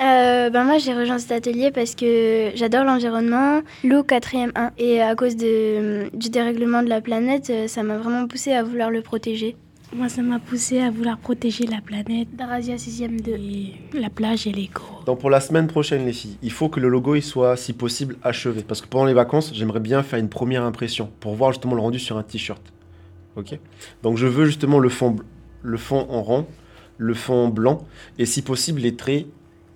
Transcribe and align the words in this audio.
euh, 0.00 0.50
ben 0.50 0.64
Moi, 0.64 0.78
j'ai 0.78 0.94
rejoint 0.94 1.18
cet 1.18 1.32
atelier 1.32 1.70
parce 1.70 1.94
que 1.94 2.50
j'adore 2.54 2.84
l'environnement, 2.84 3.62
l'eau 3.84 4.02
4e 4.02 4.50
1. 4.54 4.72
Et 4.78 5.02
à 5.02 5.14
cause 5.14 5.36
de, 5.36 6.10
du 6.14 6.30
dérèglement 6.30 6.82
de 6.82 6.88
la 6.88 7.00
planète, 7.00 7.50
euh, 7.50 7.68
ça 7.68 7.82
m'a 7.82 7.96
vraiment 7.96 8.26
poussé 8.26 8.52
à 8.52 8.62
vouloir 8.62 8.90
le 8.90 9.02
protéger. 9.02 9.56
Moi, 9.94 10.08
ça 10.08 10.20
m'a 10.20 10.40
poussé 10.40 10.80
à 10.80 10.90
vouloir 10.90 11.16
protéger 11.16 11.66
la 11.66 11.80
planète. 11.80 12.28
Darasia 12.34 12.76
6e 12.76 13.22
2. 13.22 13.32
Et 13.32 13.74
la 13.94 14.10
plage 14.10 14.46
et 14.46 14.52
l'éco. 14.52 14.82
Donc 15.06 15.20
pour 15.20 15.30
la 15.30 15.40
semaine 15.40 15.68
prochaine, 15.68 16.04
les 16.04 16.12
filles, 16.12 16.36
il 16.42 16.50
faut 16.50 16.68
que 16.68 16.80
le 16.80 16.88
logo 16.88 17.14
il 17.14 17.22
soit, 17.22 17.56
si 17.56 17.72
possible, 17.72 18.16
achevé. 18.22 18.62
Parce 18.66 18.80
que 18.80 18.88
pendant 18.88 19.04
les 19.04 19.14
vacances, 19.14 19.52
j'aimerais 19.54 19.80
bien 19.80 20.02
faire 20.02 20.18
une 20.18 20.28
première 20.28 20.64
impression 20.64 21.10
pour 21.20 21.34
voir 21.34 21.52
justement 21.52 21.74
le 21.74 21.80
rendu 21.80 21.98
sur 21.98 22.18
un 22.18 22.22
t-shirt. 22.22 22.60
Ok? 23.36 23.58
Donc 24.02 24.16
je 24.16 24.26
veux 24.26 24.46
justement 24.46 24.78
le 24.78 24.88
fond, 24.88 25.16
le 25.62 25.76
fond 25.76 26.06
en 26.10 26.22
rang, 26.22 26.46
le 26.98 27.14
fond 27.14 27.48
blanc, 27.48 27.86
et 28.18 28.26
si 28.26 28.42
possible 28.42 28.80
les 28.80 28.96
traits 28.96 29.26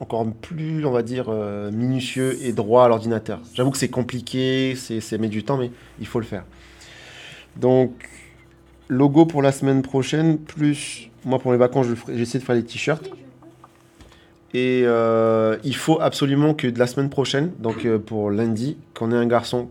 encore 0.01 0.27
plus, 0.33 0.85
on 0.87 0.91
va 0.91 1.03
dire, 1.03 1.27
euh, 1.29 1.71
minutieux 1.71 2.39
et 2.43 2.53
droit 2.53 2.85
à 2.85 2.89
l'ordinateur. 2.89 3.39
J'avoue 3.55 3.71
que 3.71 3.79
c'est 3.79 3.91
compliqué, 3.91 4.75
c'est 4.77 5.19
met 5.19 5.29
du 5.29 5.45
temps, 5.45 5.59
mais 5.59 5.71
il 6.01 6.07
faut 6.07 6.19
le 6.19 6.25
faire. 6.25 6.45
Donc, 7.57 8.09
logo 8.89 9.27
pour 9.27 9.43
la 9.43 9.53
semaine 9.53 9.83
prochaine, 9.83 10.39
plus 10.39 11.11
moi 11.25 11.39
pour 11.39 11.53
les 11.53 11.59
vacances, 11.59 11.87
j'essaie 12.09 12.39
de 12.39 12.45
faire 12.45 12.57
les 12.57 12.65
t-shirts. 12.65 13.11
Et 14.55 14.83
euh, 14.85 15.59
il 15.63 15.77
faut 15.77 16.01
absolument 16.01 16.55
que 16.55 16.67
de 16.67 16.79
la 16.79 16.87
semaine 16.87 17.11
prochaine, 17.11 17.53
donc 17.61 17.85
euh, 17.85 17.99
pour 17.99 18.31
lundi, 18.31 18.79
qu'on 18.95 19.13
ait 19.13 19.17
un 19.17 19.27
garçon 19.27 19.69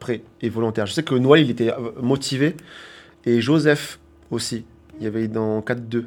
prêt 0.00 0.22
et 0.42 0.48
volontaire. 0.48 0.86
Je 0.86 0.92
sais 0.92 1.04
que 1.04 1.14
Noël, 1.14 1.42
il 1.42 1.50
était 1.50 1.72
motivé, 2.02 2.56
et 3.24 3.40
Joseph 3.40 3.98
aussi. 4.30 4.64
Il 4.98 5.04
y 5.04 5.06
avait 5.06 5.28
dans 5.28 5.60
4-2 5.60 6.04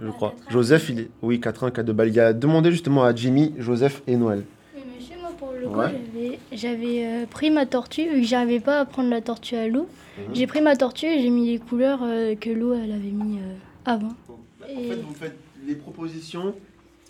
je 0.00 0.08
crois. 0.08 0.34
Joseph, 0.50 0.88
il 0.90 1.00
est. 1.00 1.10
Oui, 1.22 1.38
4-1, 1.38 1.70
4 1.70 1.82
2 1.82 2.06
Il 2.06 2.20
a 2.20 2.32
demandé 2.32 2.70
justement 2.70 3.04
à 3.04 3.14
Jimmy, 3.14 3.54
Joseph 3.58 4.02
et 4.06 4.16
Noël. 4.16 4.44
Oui, 4.74 4.82
monsieur, 4.96 5.16
moi 5.20 5.30
pour 5.38 5.52
le 5.52 5.68
coup, 5.68 6.36
j'avais 6.52 7.04
euh, 7.04 7.26
pris 7.26 7.50
ma 7.50 7.66
tortue, 7.66 8.08
vu 8.08 8.20
que 8.22 8.26
j'arrivais 8.26 8.60
pas 8.60 8.80
à 8.80 8.84
prendre 8.84 9.10
la 9.10 9.20
tortue 9.20 9.56
à 9.56 9.68
l'eau. 9.68 9.88
Mhm. 10.18 10.34
J'ai 10.34 10.46
pris 10.46 10.60
ma 10.60 10.76
tortue 10.76 11.06
et 11.06 11.20
j'ai 11.20 11.30
mis 11.30 11.46
les 11.52 11.58
couleurs 11.58 12.00
euh, 12.02 12.34
que 12.34 12.50
l'eau 12.50 12.74
elle 12.74 12.92
avait 12.92 13.10
mis 13.10 13.38
euh, 13.38 13.54
avant. 13.84 14.14
En 14.62 14.66
fait, 14.66 14.96
vous 14.96 15.14
faites 15.14 15.36
les 15.66 15.74
propositions, 15.74 16.54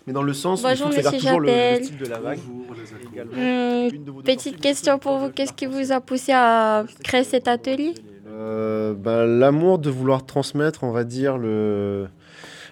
mais 0.05 0.13
dans 0.13 0.23
le 0.23 0.33
sens 0.33 0.61
Bonjour, 0.61 0.87
où 0.87 0.93
il 0.93 1.01
faut 1.01 1.11
toujours 1.11 1.39
le, 1.39 1.49
le, 1.49 1.83
style 1.83 1.97
de 1.97 2.05
la 2.05 2.19
vague. 2.19 2.39
Hum, 3.17 4.23
petite 4.23 4.59
question 4.59 4.99
pour 4.99 5.17
vous, 5.17 5.29
qu'est-ce 5.29 5.53
qui 5.53 5.65
vous 5.65 5.91
a 5.91 6.01
poussé 6.01 6.31
à 6.33 6.85
créer 7.03 7.23
cet 7.23 7.47
atelier? 7.47 7.93
Ben, 8.27 9.25
L'amour 9.25 9.79
de 9.79 9.89
vouloir 9.89 10.25
transmettre, 10.25 10.83
on 10.83 10.91
va 10.91 11.05
dire, 11.05 11.37
le 11.37 12.07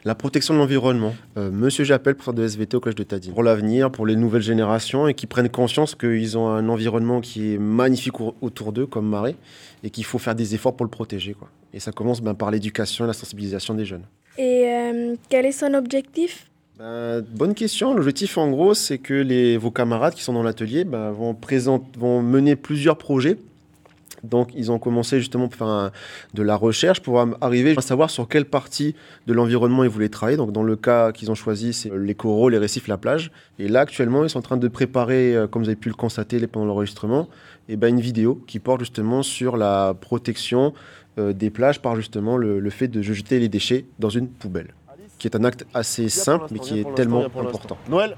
la 0.06 0.16
protection 0.16 0.54
de 0.54 0.60
l'environnement. 0.60 1.16
Euh, 1.38 1.50
Monsieur 1.52 1.84
Jappel, 1.84 2.16
professeur 2.16 2.34
de 2.34 2.44
SVT 2.44 2.78
au 2.78 2.80
Collège 2.80 2.96
de 2.96 3.04
Tadine. 3.04 3.34
Pour 3.34 3.44
l'avenir, 3.44 3.92
pour 3.92 4.06
les 4.06 4.16
nouvelles 4.16 4.42
générations 4.42 5.08
et 5.08 5.14
qui 5.14 5.28
prennent 5.28 5.50
conscience 5.50 5.96
qu'ils 5.96 6.38
ont 6.38 6.50
un 6.50 6.68
environnement 6.70 7.22
qui 7.22 7.54
est 7.54 7.58
magnifique 7.58 8.20
autour 8.20 8.74
d'eux, 8.74 8.86
comme 8.86 9.08
Marais, 9.08 9.36
et 9.84 9.90
qu'il 9.90 10.04
faut 10.04 10.20
faire 10.20 10.36
des 10.36 10.56
efforts 10.56 10.76
pour 10.76 10.86
le 10.86 10.90
protéger. 10.90 11.34
Quoi. 11.34 11.50
Et 11.74 11.80
ça 11.80 11.92
commence 11.92 12.22
ben, 12.22 12.34
par 12.34 12.52
l'éducation 12.52 13.06
et 13.06 13.08
la 13.08 13.14
sensibilisation 13.14 13.74
des 13.74 13.86
jeunes. 13.86 14.04
Et 14.38 14.66
euh, 14.68 15.16
quel 15.30 15.46
est 15.46 15.52
son 15.52 15.74
objectif? 15.74 16.50
Ben, 16.78 17.22
bonne 17.22 17.54
question. 17.54 17.94
L'objectif, 17.94 18.38
en 18.38 18.50
gros, 18.50 18.74
c'est 18.74 18.98
que 18.98 19.14
les, 19.14 19.58
vos 19.58 19.72
camarades 19.72 20.16
qui 20.16 20.24
sont 20.24 20.34
dans 20.34 20.44
l'atelier 20.44 20.84
ben, 20.84 21.12
vont, 21.12 21.38
vont 21.98 22.22
mener 22.22 22.56
plusieurs 22.56 22.98
projets 22.98 23.38
donc, 24.24 24.52
ils 24.56 24.72
ont 24.72 24.80
commencé 24.80 25.20
justement 25.20 25.50
pour 25.50 25.58
faire 25.58 25.92
de 26.34 26.44
la 26.44 26.56
recherche 26.56 27.02
pour 27.02 27.20
arriver 27.42 27.76
à 27.78 27.82
savoir 27.82 28.10
sur 28.10 28.28
quelle 28.30 28.46
partie 28.46 28.96
de 29.28 29.34
l'environnement 29.34 29.84
ils 29.84 29.90
voulaient 29.90 30.10
travailler. 30.10 30.38
Donc, 30.38 30.54
dans 30.54 30.64
le 30.64 30.78
cas 30.78 31.12
qu'ils 31.12 31.30
ont 31.30 31.36
choisi, 31.36 31.74
c'est 31.74 31.92
les 31.94 32.16
coraux, 32.16 32.48
les 32.48 32.58
récifs, 32.58 32.88
la 32.88 32.98
plage. 32.98 33.32
Et 33.60 33.68
là, 33.68 33.82
actuellement, 33.82 34.24
ils 34.24 34.30
sont 34.30 34.40
en 34.40 34.44
train 34.44 34.58
de 34.58 34.68
préparer, 34.70 35.36
euh, 35.36 35.48
comme 35.48 35.64
vous 35.64 35.70
avez 35.70 35.76
pu 35.76 35.90
le 35.90 35.96
constater 35.96 36.46
pendant 36.48 36.66
l'enregistrement, 36.66 37.28
et 37.68 37.74
eh 37.74 37.76
ben, 37.76 37.88
une 37.88 38.02
vidéo 38.02 38.42
qui 38.48 38.60
porte 38.60 38.80
justement 38.80 39.24
sur 39.24 39.58
la 39.58 39.94
protection 40.00 40.74
euh, 41.18 41.32
des 41.32 41.50
plages 41.50 41.82
par 41.82 41.96
justement 41.96 42.38
le, 42.38 42.70
fait 42.70 42.88
de 42.88 43.02
jeter 43.02 43.40
les 43.40 43.50
déchets 43.50 43.86
dans 44.00 44.10
une 44.10 44.28
poubelle, 44.28 44.74
qui 45.18 45.28
est 45.28 45.36
un 45.36 45.44
acte 45.44 45.66
assez 45.74 46.10
simple, 46.10 46.46
mais 46.52 46.60
qui 46.60 46.80
est 46.80 46.96
tellement 46.96 47.26
important. 47.26 47.78
Noël 47.90 48.16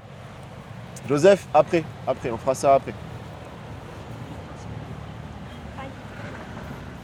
Joseph, 1.08 1.46
après, 1.54 1.84
après, 2.06 2.30
on 2.30 2.36
fera 2.36 2.54
ça 2.54 2.74
après. 2.74 2.92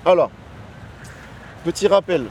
Alors, 0.04 0.30
petit 1.64 1.86
rappel. 1.86 2.26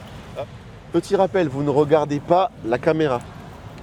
Petit 0.92 1.16
rappel, 1.16 1.48
vous 1.48 1.64
ne 1.64 1.70
regardez 1.70 2.20
pas 2.20 2.52
la 2.66 2.78
caméra. 2.78 3.22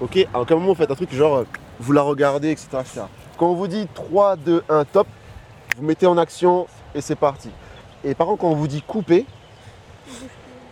Ok? 0.03 0.19
À 0.35 0.41
aucun 0.41 0.57
moment 0.57 0.69
vous 0.69 0.75
faites 0.75 0.91
un 0.91 0.95
truc 0.95 1.13
genre 1.15 1.45
vous 1.81 1.93
la 1.93 2.03
regardez, 2.03 2.51
etc. 2.51 2.69
Quand 3.39 3.47
on 3.47 3.55
vous 3.55 3.67
dit 3.67 3.89
3, 3.95 4.37
2, 4.37 4.63
1, 4.69 4.85
top, 4.85 5.07
vous 5.77 5.85
mettez 5.85 6.07
en 6.07 6.19
action 6.19 6.67
et 6.95 7.01
c'est 7.01 7.15
parti. 7.15 7.51
Et 8.05 8.15
par 8.15 8.27
contre, 8.27 8.43
quand 8.43 8.49
on 8.49 8.57
vous 8.57 8.69
dit 8.69 8.83
couper, 8.83 9.25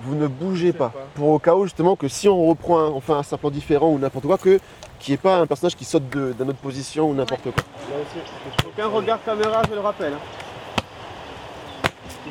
vous 0.00 0.14
ne 0.14 0.26
bougez 0.26 0.74
pas. 0.74 0.92
Pour 1.14 1.28
au 1.28 1.38
cas 1.38 1.54
où 1.54 1.64
justement 1.64 1.96
que 1.96 2.08
si 2.08 2.28
on 2.28 2.46
reprend 2.46 2.80
un, 2.80 2.88
on 2.88 3.00
fait 3.00 3.14
un 3.14 3.22
simple 3.22 3.50
différent 3.50 3.88
ou 3.88 3.98
n'importe 3.98 4.26
quoi, 4.26 4.36
que 4.36 4.60
qu'il 4.98 5.12
n'y 5.12 5.14
ait 5.14 5.18
pas 5.18 5.38
un 5.38 5.46
personnage 5.46 5.76
qui 5.76 5.84
saute 5.86 6.08
d'une 6.10 6.50
autre 6.50 6.58
position 6.58 7.08
ou 7.08 7.14
n'importe 7.14 7.44
quoi. 7.44 7.64
Aucun 8.66 8.88
regard 8.88 9.24
caméra, 9.24 9.62
je 9.68 9.74
le 9.74 9.80
rappelle. 9.80 10.12
Hein. 10.12 10.45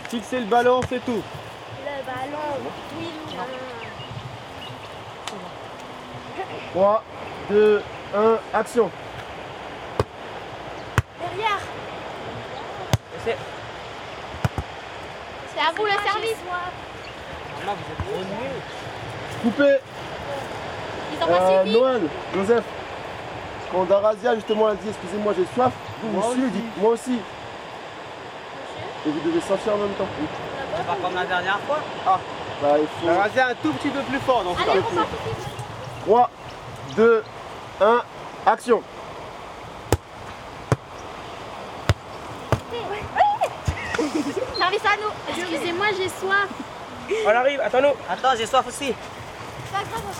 Fixer 0.10 0.40
le 0.40 0.46
ballon, 0.46 0.82
c'est 0.88 1.04
tout. 1.04 1.22
Le 1.84 2.06
ballon, 2.06 2.60
oui, 3.00 3.10
ballon. 3.36 3.76
3, 6.74 7.04
2, 7.50 7.82
1, 8.16 8.40
action. 8.54 8.92
Derrière. 11.20 11.60
C'est 13.24 13.32
à 15.60 15.72
vous 15.76 15.86
le 15.86 15.92
service. 15.92 16.38
Là, 17.66 17.74
vous 17.74 17.92
êtes 17.92 19.42
Coupé. 19.42 19.78
Ils 21.14 21.24
ont 21.24 21.28
pas 21.28 21.52
euh, 21.52 21.64
Noël, 21.66 22.02
Joseph. 22.34 22.64
Quand 23.72 23.86
Darazia 23.86 24.36
justement 24.36 24.68
a 24.68 24.76
dit 24.76 24.90
excusez-moi 24.90 25.34
j'ai 25.36 25.46
soif, 25.54 25.72
vous, 26.02 26.10
moi 26.10 26.28
aussi, 26.30 26.42
dites 26.52 26.78
moi 26.78 26.92
aussi. 26.92 27.20
Et 29.06 29.10
vous 29.12 29.20
devez 29.30 29.42
sortir 29.42 29.76
en 29.76 29.78
même 29.78 29.94
temps. 29.94 30.08
C'est 30.78 30.86
pas 30.86 30.96
comme 31.02 31.14
la 31.14 31.26
dernière 31.26 31.60
fois 31.60 31.80
Ah, 32.08 32.20
bah 32.62 32.76
il 32.80 32.88
faut. 32.88 33.06
Vas-y 33.08 33.40
un 33.40 33.54
tout 33.62 33.72
petit 33.74 33.90
peu 33.90 34.02
plus 34.02 34.20
fort 34.20 34.44
dans 34.44 34.56
ce 34.56 34.64
cas. 34.64 34.72
3, 36.06 36.30
2, 36.96 37.24
1, 37.82 38.02
action 38.48 38.82
Service 44.58 44.86
à 44.86 44.98
nous 44.98 45.12
Excusez-moi, 45.38 45.88
j'ai 45.98 46.10
soif. 46.10 46.48
On 47.26 47.30
arrive, 47.30 47.62
attends-nous. 47.62 47.94
Attends, 48.10 48.36
j'ai 48.38 48.48
soif 48.48 48.66
aussi. 48.68 48.94
Pas 49.72 49.80
grave, 49.84 50.02
on 50.04 50.12
va 50.12 50.16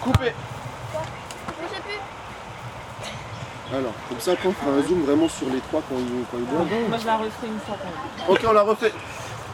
Coupé. 0.00 0.32
Je 0.32 0.32
sais 0.92 0.98
plus. 0.98 1.25
Alors, 3.74 3.92
comme 4.08 4.20
ça, 4.20 4.32
quand 4.40 4.50
on 4.50 4.52
fera 4.52 4.70
un 4.72 4.82
zoom 4.82 5.02
vraiment 5.02 5.28
sur 5.28 5.48
les 5.50 5.58
trois 5.58 5.82
quand 5.88 5.96
ils, 5.98 6.24
quand 6.30 6.38
ils 6.38 6.88
Moi, 6.88 6.98
je 7.00 7.06
la 7.06 7.16
refais 7.16 7.46
une 7.46 7.58
fois. 7.58 7.76
Ok, 8.28 8.40
on 8.48 8.52
la 8.52 8.62
refait. 8.62 8.92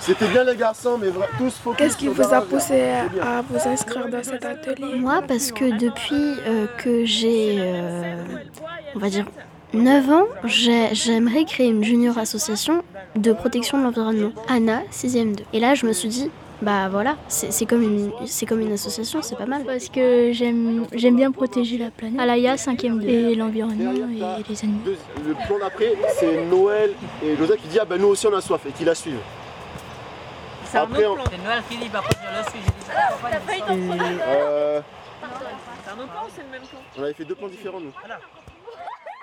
C'était 0.00 0.27
bien 0.27 0.43
les 0.43 0.56
garçons, 0.56 0.99
mais 1.00 1.09
tous 1.39 1.55
focus 1.59 1.78
Qu'est-ce 1.78 1.97
qui 1.97 2.09
vous 2.09 2.21
a 2.21 2.41
poussé 2.41 2.91
à 3.23 3.43
vous 3.49 3.69
inscrire 3.69 4.09
dans 4.09 4.23
cet 4.23 4.45
atelier 4.45 4.97
Moi, 4.97 5.23
parce 5.27 5.53
que 5.53 5.78
depuis 5.78 6.41
euh, 6.47 6.67
que 6.77 7.05
j'ai, 7.05 7.56
euh, 7.61 8.25
on 8.97 8.99
va 8.99 9.09
dire, 9.09 9.27
9 9.75 10.11
ans, 10.11 10.25
j'aimerais 10.44 11.44
créer 11.44 11.69
une 11.69 11.84
junior 11.84 12.19
association 12.19 12.83
de 13.15 13.33
protection 13.33 13.79
de 13.79 13.84
l'environnement. 13.84 14.33
Anna, 14.49 14.83
6ème 14.93 15.37
2. 15.37 15.44
Et 15.53 15.61
là, 15.61 15.75
je 15.75 15.87
me 15.87 15.93
suis 15.93 16.09
dit, 16.09 16.31
bah 16.62 16.89
voilà, 16.89 17.17
c'est 17.27 17.67
comme, 17.67 17.83
une, 17.83 18.12
comme 18.49 18.61
une 18.61 18.73
association, 18.73 19.21
c'est 19.21 19.37
pas 19.37 19.47
mal. 19.47 19.65
Parce 19.65 19.88
que 19.88 20.31
j'aime 20.32 21.17
bien 21.17 21.32
protéger 21.32 21.76
la 21.76 21.91
planète. 21.91 22.20
Alaya, 22.20 22.55
5ème 22.55 23.03
et 23.03 23.35
l'environnement 23.35 23.93
et 23.93 24.43
les 24.49 24.64
animaux. 24.64 24.81
Le 25.26 25.35
plan 25.47 25.59
d'après, 25.59 25.94
c'est 26.19 26.44
Noël 26.47 26.93
et 27.23 27.37
Joseph 27.37 27.61
qui 27.61 27.69
dit 27.69 27.79
Ah 27.81 27.85
ben 27.85 28.00
nous 28.00 28.09
aussi 28.09 28.26
on 28.29 28.35
a 28.35 28.41
soif 28.41 28.64
et 28.67 28.70
qui 28.70 28.85
la 28.85 28.94
suivent. 28.94 29.19
C'est 30.64 30.79
un 30.79 30.82
autre 30.85 31.14
plan. 31.14 31.25
C'est 31.31 31.44
Noël 31.44 31.62
qui 31.69 31.76
dit 31.79 31.88
Bah 31.93 31.99
après 31.99 32.17
je 32.23 32.38
le 32.38 32.44
suis. 32.50 32.73
T'as 32.87 33.41
pas 33.41 33.56
eu 33.56 33.61
ton 33.61 33.99
euh... 33.99 34.81
C'est 35.85 35.91
un 35.91 35.94
autre 35.94 36.12
plan 36.12 36.23
ou 36.25 36.31
c'est 36.35 36.43
le 36.43 36.49
même 36.49 36.62
plan? 36.62 36.79
On 36.97 37.03
avait 37.03 37.12
fait 37.15 37.25
deux 37.25 37.35
plans 37.35 37.49
différents 37.49 37.81
nous. 37.81 37.93
Voilà. 38.00 38.20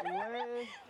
Ouais. 0.03 0.88